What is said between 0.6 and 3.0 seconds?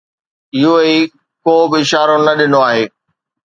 UAE ڪوبه اشارو نه ڏنو آهي.